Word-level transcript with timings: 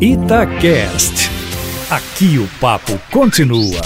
Itacast. 0.00 1.28
Aqui 1.90 2.38
o 2.38 2.46
papo 2.60 2.92
continua. 3.10 3.80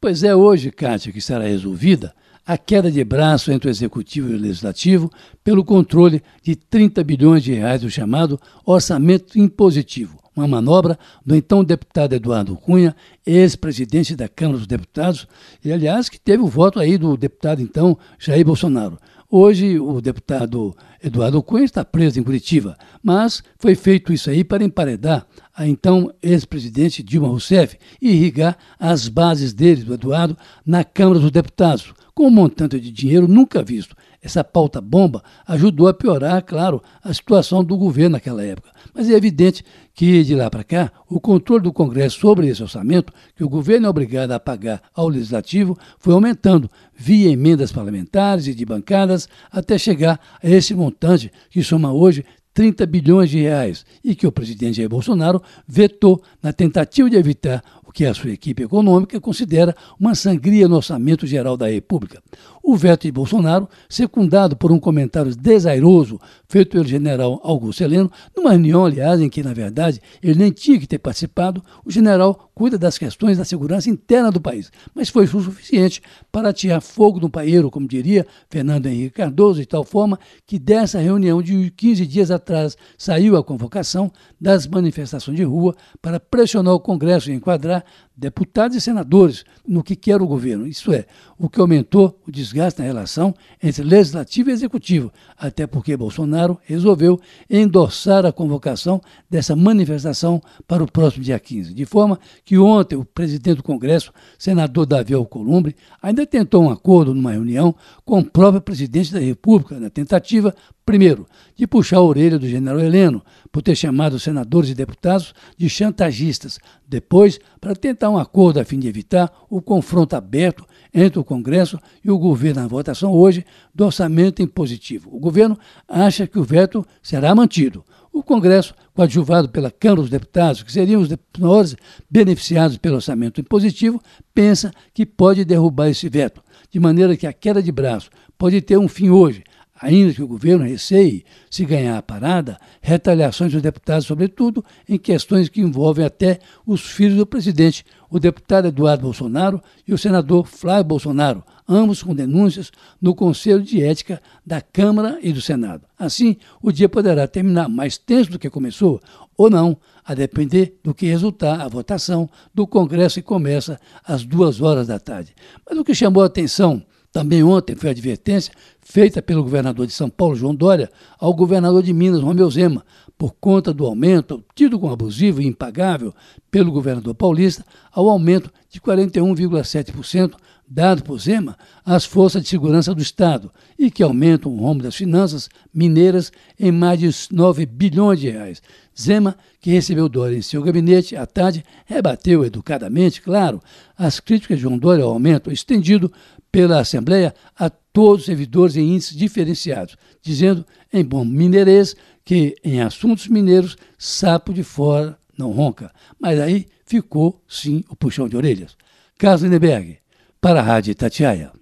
Pois 0.00 0.24
é 0.24 0.34
hoje, 0.34 0.72
Kátia, 0.72 1.12
que 1.12 1.20
será 1.20 1.44
resolvida 1.44 2.12
a 2.44 2.58
queda 2.58 2.90
de 2.90 3.04
braço 3.04 3.52
entre 3.52 3.68
o 3.68 3.70
Executivo 3.70 4.32
e 4.32 4.34
o 4.34 4.40
Legislativo 4.40 5.08
pelo 5.44 5.64
controle 5.64 6.20
de 6.42 6.56
30 6.56 7.04
bilhões 7.04 7.44
de 7.44 7.52
reais 7.52 7.82
do 7.82 7.88
chamado 7.88 8.40
orçamento 8.66 9.38
impositivo, 9.38 10.18
uma 10.34 10.48
manobra 10.48 10.98
do 11.24 11.36
então 11.36 11.62
deputado 11.62 12.14
Eduardo 12.14 12.56
Cunha, 12.56 12.96
ex-presidente 13.24 14.16
da 14.16 14.28
Câmara 14.28 14.58
dos 14.58 14.66
Deputados, 14.66 15.28
e 15.64 15.72
aliás 15.72 16.08
que 16.08 16.18
teve 16.18 16.42
o 16.42 16.48
voto 16.48 16.80
aí 16.80 16.98
do 16.98 17.16
deputado 17.16 17.62
então 17.62 17.96
Jair 18.18 18.44
Bolsonaro. 18.44 18.98
Hoje, 19.30 19.78
o 19.78 20.00
deputado 20.00 20.74
Eduardo 21.04 21.42
Cunha 21.42 21.62
está 21.62 21.84
preso 21.84 22.18
em 22.18 22.22
Curitiba, 22.22 22.78
mas 23.02 23.42
foi 23.58 23.74
feito 23.74 24.10
isso 24.10 24.30
aí 24.30 24.42
para 24.42 24.64
emparedar 24.64 25.26
a 25.54 25.68
então 25.68 26.10
ex-presidente 26.22 27.02
Dilma 27.02 27.28
Rousseff 27.28 27.76
e 28.00 28.08
irrigar 28.10 28.56
as 28.80 29.06
bases 29.06 29.52
dele, 29.52 29.84
do 29.84 29.92
Eduardo, 29.92 30.34
na 30.64 30.82
Câmara 30.82 31.20
dos 31.20 31.30
Deputados, 31.30 31.92
com 32.18 32.26
um 32.26 32.30
montante 32.30 32.80
de 32.80 32.90
dinheiro 32.90 33.28
nunca 33.28 33.62
visto. 33.62 33.94
Essa 34.20 34.42
pauta 34.42 34.80
bomba 34.80 35.22
ajudou 35.46 35.86
a 35.86 35.94
piorar, 35.94 36.42
claro, 36.42 36.82
a 37.00 37.14
situação 37.14 37.62
do 37.62 37.76
governo 37.76 38.14
naquela 38.14 38.42
época. 38.42 38.72
Mas 38.92 39.08
é 39.08 39.12
evidente 39.12 39.64
que, 39.94 40.24
de 40.24 40.34
lá 40.34 40.50
para 40.50 40.64
cá, 40.64 40.90
o 41.08 41.20
controle 41.20 41.62
do 41.62 41.72
Congresso 41.72 42.18
sobre 42.18 42.48
esse 42.48 42.60
orçamento, 42.60 43.12
que 43.36 43.44
o 43.44 43.48
governo 43.48 43.86
é 43.86 43.88
obrigado 43.88 44.32
a 44.32 44.40
pagar 44.40 44.82
ao 44.92 45.06
Legislativo, 45.06 45.78
foi 45.96 46.12
aumentando 46.12 46.68
via 46.92 47.30
emendas 47.30 47.70
parlamentares 47.70 48.48
e 48.48 48.54
de 48.54 48.64
bancadas 48.64 49.28
até 49.48 49.78
chegar 49.78 50.18
a 50.42 50.50
esse 50.50 50.74
montante 50.74 51.30
que 51.48 51.62
soma 51.62 51.92
hoje 51.92 52.24
30 52.52 52.84
bilhões 52.86 53.30
de 53.30 53.38
reais 53.38 53.86
e 54.02 54.16
que 54.16 54.26
o 54.26 54.32
presidente 54.32 54.78
Jair 54.78 54.88
Bolsonaro 54.88 55.40
vetou 55.68 56.20
na 56.42 56.52
tentativa 56.52 57.08
de 57.08 57.14
evitar 57.14 57.62
o 57.88 57.92
que 57.92 58.04
a 58.04 58.12
sua 58.12 58.30
equipe 58.30 58.62
econômica 58.62 59.18
considera 59.18 59.74
uma 59.98 60.14
sangria 60.14 60.68
no 60.68 60.76
orçamento 60.76 61.26
geral 61.26 61.56
da 61.56 61.68
República. 61.68 62.22
O 62.62 62.76
veto 62.76 63.04
de 63.04 63.12
Bolsonaro, 63.12 63.66
secundado 63.88 64.54
por 64.54 64.70
um 64.70 64.78
comentário 64.78 65.34
desairoso 65.34 66.20
feito 66.46 66.72
pelo 66.72 66.84
general 66.84 67.40
Augusto 67.42 67.82
Heleno, 67.82 68.12
numa 68.36 68.50
reunião, 68.50 68.84
aliás, 68.84 69.22
em 69.22 69.30
que, 69.30 69.42
na 69.42 69.54
verdade, 69.54 70.02
ele 70.22 70.38
nem 70.38 70.52
tinha 70.52 70.78
que 70.78 70.86
ter 70.86 70.98
participado, 70.98 71.62
o 71.82 71.90
general 71.90 72.50
cuida 72.54 72.76
das 72.76 72.98
questões 72.98 73.38
da 73.38 73.44
segurança 73.44 73.88
interna 73.88 74.30
do 74.30 74.40
país, 74.40 74.70
mas 74.94 75.08
foi 75.08 75.26
suficiente 75.26 76.02
para 76.30 76.52
tirar 76.52 76.82
fogo 76.82 77.18
no 77.20 77.30
paeiro, 77.30 77.70
como 77.70 77.88
diria 77.88 78.26
Fernando 78.50 78.84
Henrique 78.84 79.16
Cardoso, 79.16 79.60
de 79.60 79.66
tal 79.66 79.84
forma 79.84 80.18
que 80.46 80.58
dessa 80.58 80.98
reunião 80.98 81.40
de 81.40 81.70
15 81.70 82.06
dias 82.06 82.30
atrás 82.30 82.76
saiu 82.98 83.36
a 83.36 83.44
convocação 83.44 84.12
das 84.38 84.66
manifestações 84.66 85.38
de 85.38 85.44
rua 85.44 85.74
para 86.02 86.20
pressionar 86.20 86.74
o 86.74 86.80
Congresso 86.80 87.30
e 87.30 87.34
enquadrar 87.34 87.77
deputados 88.16 88.76
e 88.76 88.80
senadores 88.80 89.44
no 89.66 89.82
que 89.82 89.94
quer 89.94 90.20
o 90.20 90.26
governo. 90.26 90.66
Isso 90.66 90.92
é, 90.92 91.06
o 91.38 91.48
que 91.48 91.60
aumentou 91.60 92.20
o 92.26 92.32
desgaste 92.32 92.80
na 92.80 92.86
relação 92.86 93.34
entre 93.62 93.82
legislativo 93.82 94.50
e 94.50 94.52
executivo, 94.52 95.12
até 95.36 95.66
porque 95.66 95.96
Bolsonaro 95.96 96.58
resolveu 96.64 97.20
endossar 97.48 98.26
a 98.26 98.32
convocação 98.32 99.00
dessa 99.30 99.54
manifestação 99.54 100.42
para 100.66 100.82
o 100.82 100.90
próximo 100.90 101.22
dia 101.22 101.38
15, 101.38 101.72
de 101.72 101.84
forma 101.84 102.18
que 102.44 102.58
ontem 102.58 102.96
o 102.96 103.04
presidente 103.04 103.58
do 103.58 103.62
Congresso, 103.62 104.12
senador 104.38 104.86
Davi 104.86 105.14
Alcolumbre, 105.14 105.76
ainda 106.02 106.26
tentou 106.26 106.64
um 106.64 106.70
acordo 106.70 107.14
numa 107.14 107.32
reunião 107.32 107.74
com 108.04 108.18
o 108.18 108.24
próprio 108.24 108.60
presidente 108.60 109.12
da 109.12 109.20
República, 109.20 109.78
na 109.78 109.90
tentativa 109.90 110.54
Primeiro, 110.88 111.26
de 111.54 111.66
puxar 111.66 111.98
a 111.98 112.02
orelha 112.02 112.38
do 112.38 112.48
general 112.48 112.80
Heleno 112.80 113.22
por 113.52 113.60
ter 113.60 113.76
chamado 113.76 114.18
senadores 114.18 114.70
e 114.70 114.74
deputados 114.74 115.34
de 115.54 115.68
chantagistas. 115.68 116.58
Depois, 116.88 117.38
para 117.60 117.67
tentar 117.74 118.10
um 118.10 118.18
acordo 118.18 118.60
a 118.60 118.64
fim 118.64 118.78
de 118.78 118.88
evitar 118.88 119.32
o 119.48 119.60
confronto 119.60 120.14
aberto 120.14 120.64
entre 120.94 121.18
o 121.18 121.24
Congresso 121.24 121.78
e 122.04 122.10
o 122.10 122.18
governo 122.18 122.62
na 122.62 122.68
votação 122.68 123.12
hoje 123.12 123.44
do 123.74 123.84
orçamento 123.84 124.42
impositivo. 124.42 125.10
O 125.14 125.18
governo 125.18 125.58
acha 125.86 126.26
que 126.26 126.38
o 126.38 126.44
veto 126.44 126.86
será 127.02 127.34
mantido. 127.34 127.84
O 128.12 128.22
Congresso, 128.22 128.74
coadjuvado 128.94 129.48
pela 129.48 129.70
Câmara 129.70 130.02
dos 130.02 130.10
Deputados, 130.10 130.62
que 130.62 130.72
seriam 130.72 131.00
os 131.00 131.08
maiores 131.38 131.76
beneficiados 132.10 132.76
pelo 132.76 132.96
orçamento 132.96 133.40
impositivo, 133.40 134.00
pensa 134.34 134.72
que 134.92 135.06
pode 135.06 135.44
derrubar 135.44 135.88
esse 135.88 136.08
veto, 136.08 136.42
de 136.70 136.80
maneira 136.80 137.16
que 137.16 137.26
a 137.26 137.32
queda 137.32 137.62
de 137.62 137.70
braço 137.70 138.10
pode 138.36 138.60
ter 138.60 138.78
um 138.78 138.88
fim 138.88 139.10
hoje, 139.10 139.42
ainda 139.80 140.12
que 140.12 140.22
o 140.22 140.28
governo 140.28 140.64
receie, 140.64 141.24
se 141.50 141.64
ganhar 141.64 141.96
a 141.96 142.02
parada, 142.02 142.58
retaliações 142.80 143.52
dos 143.52 143.62
deputados, 143.62 144.06
sobretudo 144.06 144.64
em 144.88 144.98
questões 144.98 145.48
que 145.48 145.60
envolvem 145.60 146.04
até 146.04 146.40
os 146.66 146.82
filhos 146.82 147.16
do 147.16 147.26
presidente, 147.26 147.84
o 148.10 148.18
deputado 148.18 148.68
Eduardo 148.68 149.02
Bolsonaro 149.02 149.62
e 149.86 149.92
o 149.92 149.98
senador 149.98 150.46
Flávio 150.46 150.84
Bolsonaro, 150.84 151.44
ambos 151.68 152.02
com 152.02 152.14
denúncias 152.14 152.72
no 153.00 153.14
Conselho 153.14 153.62
de 153.62 153.82
Ética 153.82 154.20
da 154.44 154.60
Câmara 154.60 155.18
e 155.22 155.32
do 155.32 155.40
Senado. 155.40 155.82
Assim, 155.98 156.36
o 156.62 156.72
dia 156.72 156.88
poderá 156.88 157.28
terminar 157.28 157.68
mais 157.68 157.98
tenso 157.98 158.30
do 158.30 158.38
que 158.38 158.50
começou, 158.50 159.00
ou 159.36 159.48
não, 159.48 159.76
a 160.04 160.14
depender 160.14 160.80
do 160.82 160.94
que 160.94 161.06
resultar 161.06 161.60
a 161.60 161.68
votação 161.68 162.28
do 162.54 162.66
Congresso 162.66 163.16
que 163.16 163.22
começa 163.22 163.78
às 164.02 164.24
duas 164.24 164.60
horas 164.60 164.86
da 164.86 164.98
tarde. 164.98 165.34
Mas 165.68 165.78
o 165.78 165.84
que 165.84 165.94
chamou 165.94 166.22
a 166.22 166.26
atenção 166.26 166.82
também 167.12 167.42
ontem 167.42 167.74
foi 167.74 167.90
advertência 167.90 168.52
feita 168.80 169.20
pelo 169.20 169.42
governador 169.42 169.86
de 169.86 169.92
São 169.92 170.08
Paulo, 170.08 170.36
João 170.36 170.54
Dória, 170.54 170.90
ao 171.18 171.34
governador 171.34 171.82
de 171.82 171.92
Minas, 171.92 172.22
Romeu 172.22 172.50
Zema, 172.50 172.84
por 173.16 173.34
conta 173.40 173.72
do 173.72 173.84
aumento, 173.84 174.44
tido 174.54 174.78
como 174.78 174.92
abusivo 174.92 175.42
e 175.42 175.46
impagável 175.46 176.14
pelo 176.50 176.70
governador 176.70 177.14
paulista, 177.14 177.64
ao 177.92 178.08
aumento 178.08 178.50
de 178.70 178.80
41,7% 178.80 180.36
dado 180.70 181.02
por 181.02 181.18
Zema 181.18 181.56
às 181.84 182.04
forças 182.04 182.42
de 182.42 182.48
segurança 182.48 182.94
do 182.94 183.00
Estado 183.00 183.50
e 183.78 183.90
que 183.90 184.02
aumentam 184.02 184.52
o 184.52 184.58
rombo 184.58 184.82
das 184.82 184.94
finanças 184.94 185.48
mineiras 185.72 186.30
em 186.60 186.70
mais 186.70 187.00
de 187.00 187.10
9 187.34 187.64
bilhões 187.64 188.20
de 188.20 188.28
reais. 188.28 188.62
Zema, 188.98 189.36
que 189.60 189.70
recebeu 189.70 190.08
Dória 190.08 190.36
em 190.36 190.42
seu 190.42 190.62
gabinete 190.62 191.16
à 191.16 191.24
tarde, 191.24 191.64
rebateu 191.86 192.44
educadamente, 192.44 193.22
claro, 193.22 193.62
as 193.96 194.20
críticas 194.20 194.58
de 194.58 194.62
João 194.62 194.78
Dória 194.78 195.04
ao 195.04 195.10
aumento 195.10 195.50
estendido 195.50 196.12
pela 196.58 196.80
Assembleia 196.80 197.32
a 197.56 197.70
todos 197.70 198.22
os 198.22 198.26
servidores 198.26 198.74
em 198.74 198.94
índices 198.94 199.16
diferenciados, 199.16 199.96
dizendo, 200.20 200.66
em 200.92 201.04
bom 201.04 201.24
mineirês, 201.24 201.94
que 202.24 202.56
em 202.64 202.80
assuntos 202.80 203.28
mineiros, 203.28 203.76
sapo 203.96 204.52
de 204.52 204.64
fora 204.64 205.16
não 205.38 205.52
ronca. 205.52 205.92
Mas 206.20 206.40
aí 206.40 206.66
ficou, 206.84 207.40
sim, 207.46 207.84
o 207.88 207.94
puxão 207.94 208.28
de 208.28 208.36
orelhas. 208.36 208.76
Carlos 209.16 209.42
Lindeberg, 209.42 209.98
para 210.40 210.58
a 210.58 210.62
Rádio 210.64 210.96
Tatiaia. 210.96 211.52